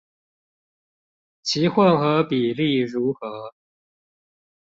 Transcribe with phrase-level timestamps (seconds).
[1.43, 3.53] 其混合比例如何？